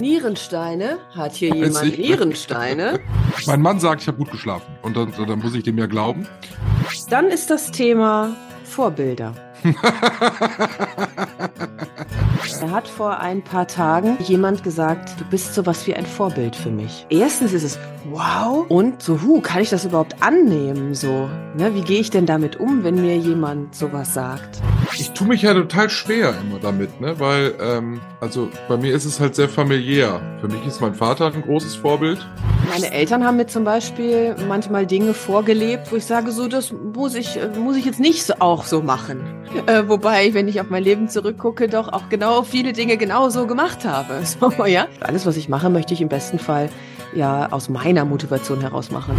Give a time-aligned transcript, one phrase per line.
[0.00, 0.98] Nierensteine?
[1.14, 1.98] Hat hier jemand ich.
[1.98, 3.00] Nierensteine?
[3.46, 4.66] Mein Mann sagt, ich habe gut geschlafen.
[4.82, 6.26] Und dann, dann muss ich dem ja glauben.
[7.10, 9.34] Dann ist das Thema Vorbilder.
[12.84, 17.06] Hat vor ein paar Tagen jemand gesagt, du bist sowas wie ein Vorbild für mich.
[17.08, 17.78] Erstens ist es
[18.10, 20.94] wow und so, hu, kann ich das überhaupt annehmen?
[20.94, 24.60] So, ne, wie gehe ich denn damit um, wenn mir jemand sowas sagt?
[24.98, 27.18] Ich tue mich ja total schwer immer damit, ne?
[27.18, 30.20] Weil, ähm, also bei mir ist es halt sehr familiär.
[30.42, 32.18] Für mich ist mein Vater ein großes Vorbild.
[32.70, 37.14] Meine Eltern haben mir zum Beispiel manchmal Dinge vorgelebt, wo ich sage, so das muss
[37.14, 39.33] ich, äh, muss ich jetzt nicht so, auch so machen.
[39.66, 43.46] Äh, wobei, wenn ich auf mein Leben zurückgucke, doch auch genau viele Dinge genau so
[43.46, 44.22] gemacht habe.
[44.24, 44.86] So, ja.
[45.00, 46.68] Alles, was ich mache, möchte ich im besten Fall
[47.14, 49.14] ja aus meiner Motivation heraus machen.